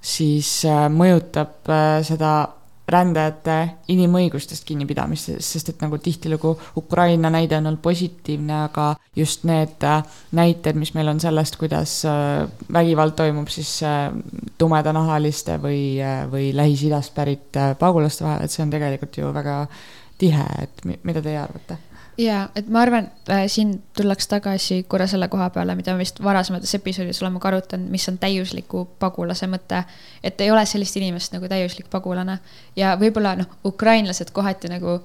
[0.03, 2.33] siis äh, mõjutab äh, seda
[2.87, 3.57] rändajate
[3.93, 10.03] inimõigustest kinnipidamist, sest et nagu tihtilugu Ukraina näide on olnud positiivne, aga just need äh,
[10.35, 12.43] näited, mis meil on sellest, kuidas äh,
[12.73, 14.09] vägivald toimub siis äh,
[14.57, 15.95] tumedanahaliste või,
[16.31, 19.57] või Lähis-Idast pärit pagulaste vahel, et see on tegelikult ju väga
[20.19, 21.79] tihe, et mi- mida teie arvate?
[22.17, 26.21] Ja et ma arvan äh,, siin tullaks tagasi korra selle koha peale, mida me vist
[26.23, 29.83] varasemates episoodides oleme ka arutanud, mis on täiusliku pagulase mõte.
[30.23, 32.39] et ei ole sellist inimest nagu täiuslik pagulane.
[32.75, 34.99] Ja võib-olla noh, ukrainlased kohati nagu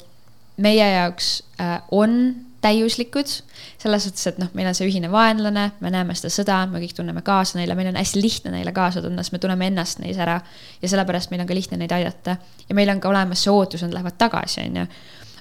[0.59, 3.31] meie jaoks äh, on täiuslikud
[3.79, 6.97] selles suhtes, et noh, meil on see ühine vaenlane, me näeme seda sõda, me kõik
[6.97, 10.19] tunneme kaasa neile, meil on hästi lihtne neile kaasa tunda, sest me tunneme ennast neis
[10.19, 10.41] ära.
[10.83, 12.37] Ja sellepärast meil on ka lihtne neid aidata.
[12.67, 14.89] Ja meil on ka olemas see ootus, nad lähevad tagasi, on ju.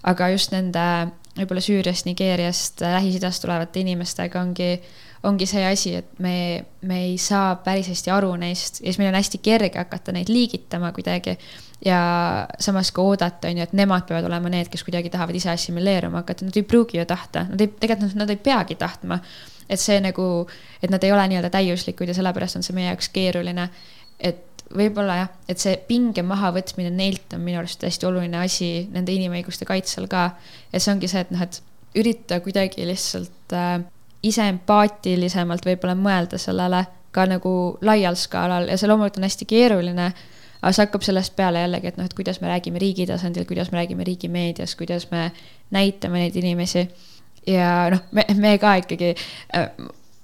[0.07, 0.83] Aga just nende
[1.37, 4.69] võib-olla Süüriast, Nigeeriast, Lähis-Idast tulevate inimestega ongi,
[5.27, 6.33] ongi see asi, et me,
[6.87, 10.31] me ei saa päris hästi aru neist ja siis meil on hästi kerge hakata neid
[10.31, 11.37] liigitama kuidagi.
[11.85, 11.99] ja
[12.59, 16.23] samas ka oodata, on ju, et nemad peavad olema need, kes kuidagi tahavad ise assimileeruma
[16.23, 19.19] hakata, nad ei pruugi ju tahta, nad ei, tegelikult nad, ei peagi tahtma.
[19.69, 20.47] et see nagu,
[20.81, 23.69] et nad ei ole nii-öelda täiuslikud ja sellepärast on see meie jaoks keeruline.
[24.19, 29.13] et võib-olla jah, et see pinge mahavõtmine neilt on minu arust hästi oluline asi nende
[29.15, 30.31] inimõiguste kaitsel ka.
[30.73, 31.61] ja see ongi see, et noh, et
[31.97, 33.79] ürita kuidagi lihtsalt äh,
[34.27, 36.83] ise empaatilisemalt võib-olla mõelda sellele
[37.15, 37.51] ka nagu
[37.85, 40.11] laial skaalal ja see loomulikult on hästi keeruline.
[40.57, 43.71] aga see hakkab sellest peale jällegi, et noh, et kuidas me räägime riigi tasandil, kuidas
[43.71, 45.31] me räägime riigimeedias, kuidas me
[45.71, 46.87] näitame neid inimesi.
[47.47, 49.13] ja noh, me, me ka ikkagi
[49.55, 49.69] äh,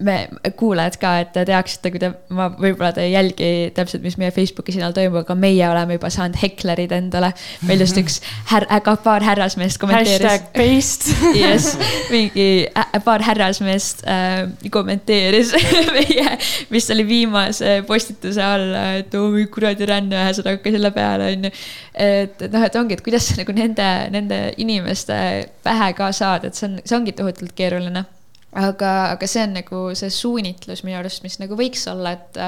[0.03, 0.15] me,
[0.59, 4.33] kuulajad ka, et te teaksite, kui te, ma võib-olla te ei jälgi täpselt, mis meie
[4.35, 7.33] Facebooki sinal toimub, aga meie oleme juba saanud heklerid endale.
[7.67, 8.19] meil just üks
[8.51, 10.27] här-, ka paar härrasmeest kommenteeris.
[10.27, 11.73] hashtag paste Yes,
[12.11, 15.53] mingi äh, paar härrasmeest äh, kommenteeris
[15.95, 16.37] meie,
[16.73, 21.53] mis oli viimase postituse all, et oo oh, kuradi ränne, ühesõnaga selle peale onju.
[21.93, 25.15] et, et noh, et ongi, et kuidas nagu nende, nende inimeste
[25.63, 28.05] pähe ka saada, et see on, see ongi tohutult keeruline
[28.53, 32.39] aga, aga see on nagu see suunitlus minu arust, mis nagu võiks olla, et,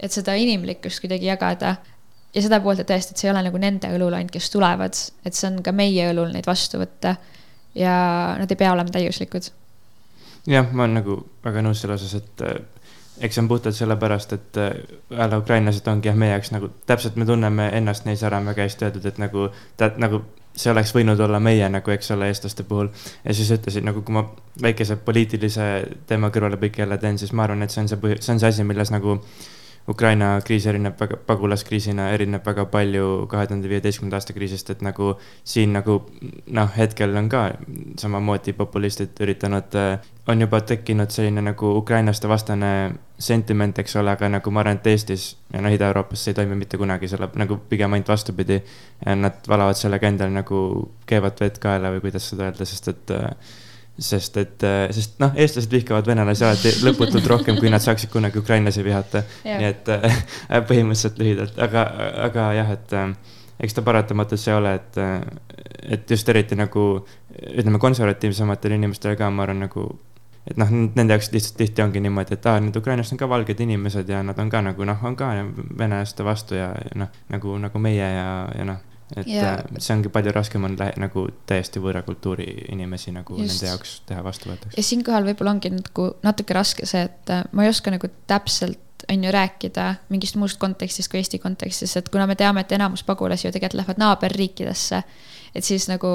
[0.00, 1.76] et seda inimlikkust kuidagi jagada.
[2.34, 4.98] ja seda poolt, et tõesti, et see ei ole nagu nende õlul ainult, kes tulevad,
[5.24, 7.16] et see on ka meie õlul neid vastu võtta.
[7.74, 7.94] ja
[8.38, 9.50] nad ei pea olema täiuslikud.
[10.46, 12.58] jah, ma olen nagu väga nõus selle osas, et äh,
[13.20, 14.58] eks see on puhtalt sellepärast, et
[15.10, 18.50] jälle äh, ukrainlased ongi jah, meie jaoks nagu täpselt me tunneme ennast neis ära, on
[18.50, 20.22] väga hästi öeldud, et nagu ta nagu
[20.58, 22.90] see oleks võinud olla meie nagu, eks ole, eestlaste puhul.
[23.24, 24.24] ja siis ütlesid nagu, kui ma
[24.62, 25.68] väikese poliitilise
[26.06, 28.66] teema kõrvalepõike jälle teen, siis ma arvan, et see on see see on see asi,
[28.66, 29.20] milles nagu
[29.88, 35.14] Ukraina kriis erineb väga, pagulaskriisina erineb väga palju kahe tuhande viieteistkümnenda aasta kriisist, et nagu
[35.48, 36.02] siin nagu
[36.58, 37.44] noh, hetkel on ka
[38.00, 39.76] samamoodi populistid üritanud,
[40.28, 42.72] on juba tekkinud selline nagu ukrainlaste vastane
[43.18, 46.58] sentiment, eks ole, aga nagu ma arvan, et Eestis ja noh, Ida-Euroopas see ei toimi
[46.58, 48.60] mitte kunagi, selle nagu pigem ainult vastupidi.
[49.08, 50.60] Nad valavad sellega endale nagu
[51.08, 53.16] keevat vett kaela või kuidas seda öelda, sest et
[53.98, 58.38] sest et, äh, sest noh, eestlased vihkavad venelasi alati lõputult rohkem, kui nad saaksid kunagi
[58.38, 59.24] ukrainlasi vihata.
[59.44, 60.20] nii et äh,
[60.70, 61.84] põhimõtteliselt lühidalt, aga,
[62.28, 65.00] aga jah, et äh, eks ta paratamatult see ole, et,
[65.98, 66.84] et just eriti nagu
[67.38, 69.88] ütleme, konservatiivsematele inimestele ka, ma arvan, nagu
[70.48, 73.60] et noh, nende jaoks lihtsalt tihti ongi niimoodi, et aa, need ukrainlased on ka valged
[73.66, 75.32] inimesed ja nad on ka nagu noh, on ka
[75.78, 79.54] venelaste vastu ja noh, nagu, nagu meie ja, ja noh et ja.
[79.54, 83.54] Äh, see ongi palju raskem on nagu täiesti võõra kultuuri inimesi nagu Just.
[83.54, 84.76] nende jaoks teha vastuvõetavaks.
[84.76, 88.84] ja siinkohal võib-olla ongi nagu natuke raske see, et äh, ma ei oska nagu täpselt
[89.08, 93.04] on ju rääkida mingist muust kontekstist kui Eesti kontekstis, et kuna me teame, et enamus
[93.06, 95.02] pagulasi ju tegelikult lähevad naaberriikidesse,
[95.54, 96.10] et siis nagu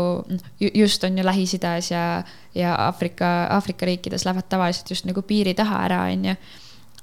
[0.60, 2.24] just on ju Lähis-Idas ja,
[2.56, 6.36] ja Aafrika, Aafrika riikides lähevad tavaliselt just nagu piiri taha ära, on ju.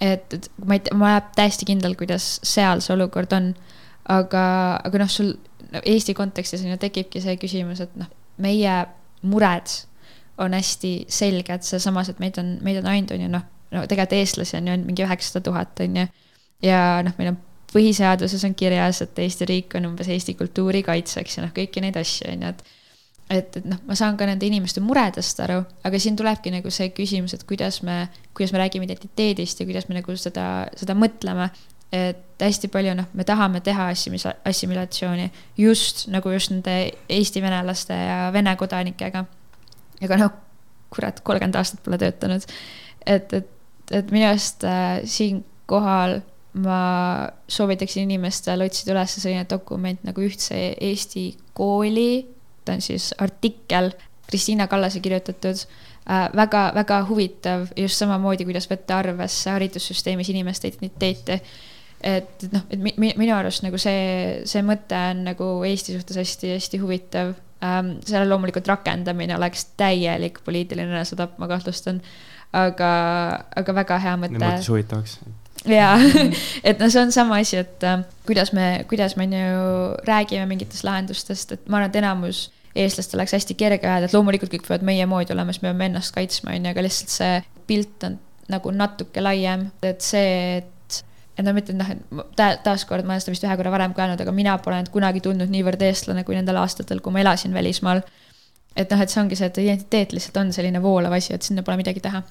[0.00, 3.54] et, et ma ei tea, ma olen täiesti kindel, kuidas seal see olukord on.
[4.08, 4.44] aga,
[4.84, 5.34] aga noh, sul
[5.84, 8.08] Eesti kontekstis on ju tekibki see küsimus, et noh,
[8.42, 8.74] meie
[9.22, 9.76] mured
[10.40, 14.18] on hästi selged, sealsamas, et meid on, meid on ainult, on ju noh, no tegelikult
[14.18, 16.06] eestlasi on ju ainult mingi üheksasada tuhat, on ju.
[16.66, 17.38] ja noh, meil on
[17.70, 21.98] põhiseaduses on kirjas, et Eesti riik on umbes Eesti kultuuri kaitseks ja noh, kõiki neid
[22.00, 22.76] asju, on ju, et
[23.30, 26.90] et, et noh, ma saan ka nende inimeste muredest aru, aga siin tulebki nagu see
[26.96, 31.46] küsimus, et kuidas me, kuidas me räägime identiteedist ja kuidas me nagu seda, seda mõtleme
[31.92, 35.26] et hästi palju noh, me tahame teha assimila-, assimilatsiooni
[35.58, 36.76] just nagu just nende
[37.10, 39.24] Eesti venelaste ja Vene kodanikega.
[40.00, 40.36] aga noh,
[40.90, 42.46] kurat, kolmkümmend aastat pole töötanud.
[43.06, 43.50] et, et,
[43.90, 46.20] et minu arust äh, siinkohal
[46.62, 46.80] ma
[47.48, 52.26] soovitaksin inimestel otsida üles selline dokument nagu Ühtse Eesti kooli,
[52.64, 53.92] ta on siis artikkel
[54.30, 55.66] Kristiina Kallase kirjutatud
[56.06, 56.30] äh,.
[56.36, 61.40] väga, väga huvitav just samamoodi, kuidas võtta arvesse haridussüsteemis inimeste identiteeti
[62.00, 66.20] et noh, et mi, mi, minu arust nagu see, see mõte on nagu Eesti suhtes
[66.20, 67.34] hästi-hästi huvitav
[67.64, 67.98] ähm,.
[68.06, 72.00] selle loomulikult rakendamine oleks täielik poliitiline sõda, ma kahtlustan.
[72.56, 72.92] aga,
[73.56, 74.40] aga väga hea mõte.
[74.40, 75.18] muutus huvitavaks.
[75.68, 75.98] jaa,
[76.68, 79.68] et noh, see on sama asi, et äh, kuidas me, kuidas me on ju
[80.08, 84.52] räägime mingitest lahendustest, et ma arvan, et enamus eestlastel oleks hästi kerge öelda, et loomulikult
[84.52, 87.38] kõik peavad meie moodi olema, siis me peame ennast kaitsma, on ju, aga lihtsalt see
[87.68, 88.18] pilt on
[88.50, 90.76] nagu natuke laiem, et see, et
[91.38, 92.02] et no mitte noh, et
[92.36, 95.22] ta, taaskord ma olen seda vist ühe korra varem ka öelnud, aga mina pole kunagi
[95.24, 98.02] tundnud niivõrd eestlane kui nendel aastatel, kui ma elasin välismaal.
[98.76, 101.62] et noh, et see ongi see, et identiteet lihtsalt on selline voolav asi, et sinna
[101.66, 102.22] pole midagi teha.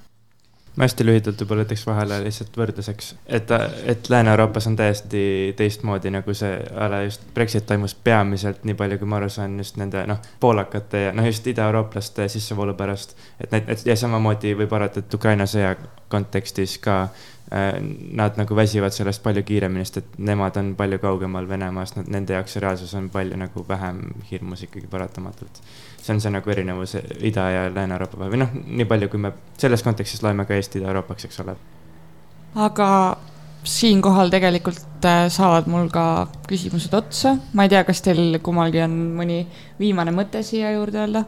[0.75, 3.07] ma hästi lühidalt võib-olla ütleks vahele lihtsalt võrdluseks,
[3.39, 3.51] et,
[3.93, 5.23] et Lääne-Euroopas on täiesti
[5.57, 9.79] teistmoodi nagu see ala just Brexit toimus peamiselt, nii palju kui ma aru saan, just
[9.81, 13.17] nende noh, poolakate ja noh, just idaeurooplaste sissevoolu pärast.
[13.41, 15.75] et need, ja samamoodi võib arvata, et Ukraina sõja
[16.09, 17.01] kontekstis ka
[17.49, 22.53] nad nagu väsivad sellest palju kiiremini, sest et nemad on palju kaugemal Venemaast, nende jaoks
[22.53, 25.57] see reaalsus on palju nagu vähem hirmus ikkagi paratamatult
[26.01, 29.33] see on see nagu erinevus Ida- ja Lääne-Euroopa vahel või noh, nii palju, kui me
[29.57, 31.55] selles kontekstis loeme ka Eesti Ida-Euroopaks, eks ole.
[32.55, 32.89] aga
[33.63, 38.95] siinkohal tegelikult äh, saavad mul ka küsimused otsa, ma ei tea, kas teil kummalgi on
[39.19, 39.43] mõni
[39.79, 41.25] viimane mõte siia juurde öelda?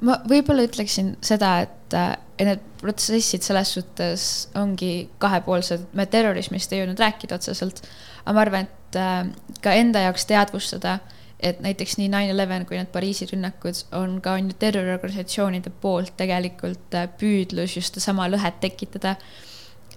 [0.00, 4.28] Ma võib-olla ütleksin seda, et äh, need protsessid selles suhtes
[4.58, 7.84] ongi kahepoolsed, me terrorismist ei jõudnud rääkida otseselt,
[8.24, 9.20] aga ma arvan, et äh,
[9.64, 10.98] ka enda jaoks teadvustada
[11.44, 16.14] et näiteks nii nine eleven kui need Pariisi rünnakud on ka on ju terroriorganisatsioonide poolt
[16.20, 19.16] tegelikult äh, püüdlus just sedasama lõhet tekitada.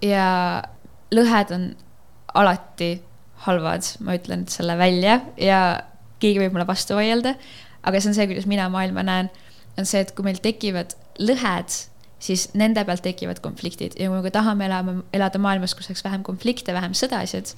[0.02, 0.62] ja
[1.14, 1.70] lõhed on
[2.38, 2.90] alati
[3.46, 5.60] halvad, ma ütlen selle välja ja
[6.20, 7.34] keegi võib mulle vastu vaielda.
[7.82, 9.30] aga see on see, kuidas mina maailma näen,
[9.78, 11.74] on see, et kui meil tekivad lõhed,
[12.22, 16.24] siis nende pealt tekivad konfliktid ja kui me tahame elama, elada maailmas, kus oleks vähem
[16.26, 17.52] konflikte, vähem sõdasid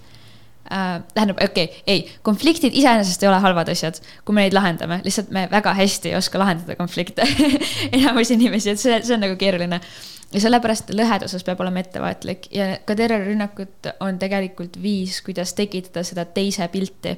[0.68, 1.00] äh,.
[1.14, 5.32] tähendab, okei okay,, ei, konfliktid iseenesest ei ole halvad asjad, kui me neid lahendame, lihtsalt
[5.34, 7.24] me väga hästi ei oska lahendada konflikte
[7.96, 9.80] enamus inimesi, et see, see on nagu keeruline.
[10.30, 16.04] ja sellepärast lõhede osas peab olema ettevaatlik ja ka terrorirünnakud on tegelikult viis, kuidas tekitada
[16.06, 17.16] seda teise pilti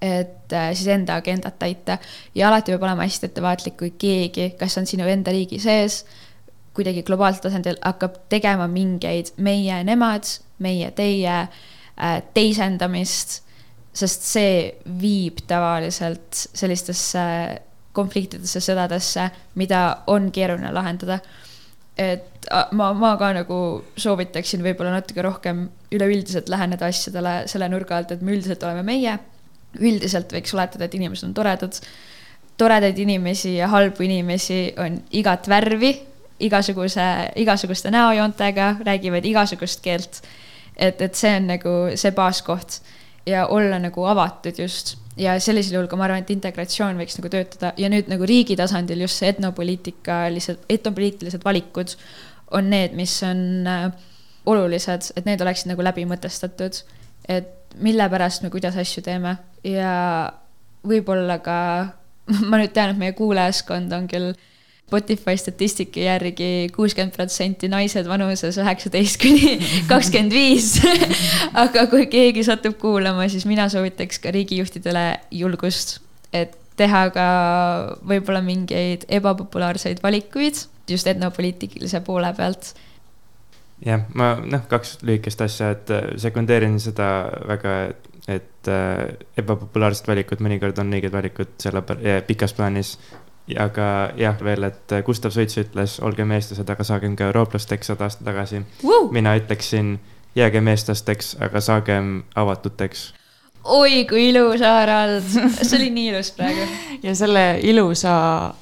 [0.00, 1.98] et äh, siis enda agendat täita
[2.34, 6.04] ja alati peab olema hästi ettevaatlik, kui keegi, kas on sinu enda riigi sees,
[6.74, 10.28] kuidagi globaalsel tasandil hakkab tegema mingeid meie, nemad,
[10.62, 11.60] meie, teie äh,
[12.00, 13.42] Äh, teisendamist,
[13.92, 14.52] sest see
[15.02, 17.22] viib tavaliselt sellistesse
[17.92, 19.26] konfliktidesse, sõdadesse,
[19.60, 21.20] mida on keeruline lahendada.
[22.00, 23.56] et ma, ma ka nagu
[24.00, 29.18] soovitaksin võib-olla natuke rohkem üleüldiselt läheneda asjadele selle nurga alt, et me üldiselt oleme meie.
[29.78, 31.80] Üldiselt võiks oletada, et inimesed on toredad.
[32.60, 35.94] toredaid inimesi ja halbu inimesi on igat värvi,
[36.40, 40.22] igasuguse, igasuguste näojoontega, räägivad igasugust keelt
[40.80, 42.80] et, et see on nagu see baaskoht
[43.28, 47.30] ja olla nagu avatud just ja sellisel juhul ka ma arvan, et integratsioon võiks nagu
[47.32, 51.94] töötada ja nüüd nagu riigi tasandil just see etnopoliitikalised, etnopoliitilised valikud
[52.56, 53.90] on need, mis on äh,
[54.48, 56.82] olulised, et need oleksid nagu läbi mõtestatud.
[57.28, 59.94] et mille pärast me kuidas asju teeme ja
[60.86, 61.56] võib-olla ka,
[62.50, 64.32] ma nüüd tean, et meie kuulajaskond on küll
[64.90, 69.52] Spotify statistika järgi kuuskümmend protsenti naised vanuses üheksateist kuni
[69.90, 70.72] kakskümmend viis.
[71.62, 76.00] aga kui keegi satub kuulama, siis mina soovitaks ka riigijuhtidele julgust,
[76.34, 77.28] et teha ka
[78.02, 80.58] võib-olla mingeid ebapopulaarseid valikuid
[80.90, 82.72] just etnopoliitilise poole pealt
[83.86, 87.08] jah, ma noh, kaks lühikest asja, et äh, sekundeerin seda
[87.48, 87.74] väga,
[88.28, 91.82] et äh, ebapopulaarsed valikud mõnikord on õiged valikud selle
[92.28, 92.96] pikas plaanis
[93.58, 98.26] aga jah, veel, et Gustav Suits ütles, olgem eestlased, aga saagem ka eurooplasteks sada aastat
[98.28, 99.08] tagasi uh!.
[99.12, 99.96] mina ütleksin,
[100.38, 103.08] jäägem eestlasteks, aga saagem avatuteks.
[103.64, 106.64] Oi kui ilus, Harald, see oli nii ilus praegu.
[107.04, 108.12] ja selle ilusa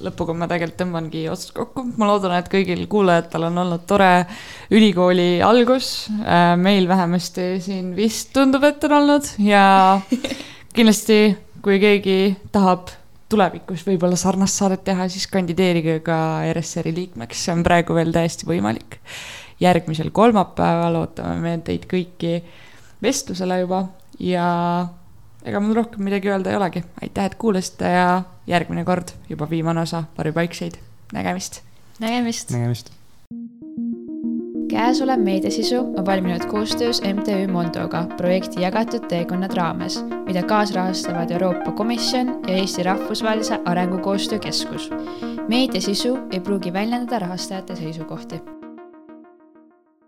[0.03, 1.85] lõpuga ma tegelikult tõmbangi otsad kokku.
[1.99, 4.11] ma loodan, et kõigil kuulajatel on olnud tore
[4.75, 6.09] ülikooli algus.
[6.19, 9.63] Äh, meil vähemasti siin vist tundub, et on olnud ja
[10.75, 12.19] kindlasti, kui keegi
[12.51, 12.91] tahab
[13.29, 16.17] tulevikus võib-olla sarnast saadet teha, siis kandideerige ka
[16.49, 18.99] RSR-i liikmeks, see on praegu veel täiesti võimalik.
[19.59, 22.37] järgmisel kolmapäeval ootame me teid kõiki
[23.03, 23.81] vestlusele juba
[24.19, 24.87] ja
[25.45, 26.83] ega mul rohkem midagi öelda ei olegi.
[27.01, 30.79] aitäh, et kuulasite ja järgmine kord juba viimane osa Varjupaikseid.
[31.13, 31.61] nägemist.
[31.99, 32.51] nägemist.
[32.51, 32.99] nägemist
[34.69, 42.27] käesolev meediasisu on valminud koostöös MTÜ Mondoga projekti Jagatud teekonnad raames, mida kaasrahastavad Euroopa Komisjon
[42.47, 44.89] ja Eesti Rahvusvahelise Arengukoostöö Keskus.
[45.47, 48.58] meediasisu ei pruugi väljendada rahastajate seisukohti